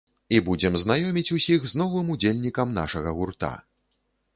[0.35, 3.57] І будзем знаёміць усіх з новым удзельнікам нашага гурта.